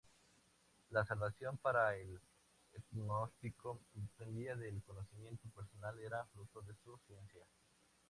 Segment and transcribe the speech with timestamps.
[0.89, 2.19] La salvación para el
[2.89, 7.43] gnóstico dependía del conocimiento personal, era fruto de su ciencia.